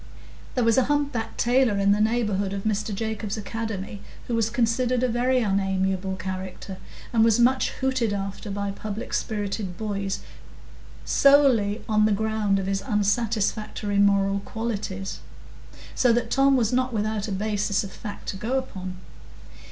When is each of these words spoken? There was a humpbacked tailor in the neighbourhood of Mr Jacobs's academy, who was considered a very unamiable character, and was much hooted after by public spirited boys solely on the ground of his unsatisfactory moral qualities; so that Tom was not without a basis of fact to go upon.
There 0.55 0.63
was 0.63 0.79
a 0.79 0.85
humpbacked 0.85 1.37
tailor 1.39 1.77
in 1.77 1.91
the 1.91 2.01
neighbourhood 2.01 2.53
of 2.53 2.63
Mr 2.63 2.91
Jacobs's 2.91 3.37
academy, 3.37 4.01
who 4.25 4.33
was 4.33 4.49
considered 4.49 5.03
a 5.03 5.07
very 5.07 5.37
unamiable 5.43 6.15
character, 6.15 6.77
and 7.13 7.23
was 7.23 7.39
much 7.39 7.69
hooted 7.69 8.11
after 8.11 8.49
by 8.49 8.71
public 8.71 9.13
spirited 9.13 9.77
boys 9.77 10.21
solely 11.05 11.83
on 11.87 12.05
the 12.05 12.11
ground 12.11 12.57
of 12.57 12.65
his 12.65 12.81
unsatisfactory 12.81 13.99
moral 13.99 14.39
qualities; 14.39 15.19
so 15.93 16.11
that 16.11 16.31
Tom 16.31 16.57
was 16.57 16.73
not 16.73 16.91
without 16.93 17.27
a 17.27 17.31
basis 17.31 17.83
of 17.83 17.91
fact 17.91 18.27
to 18.29 18.37
go 18.37 18.57
upon. 18.57 18.95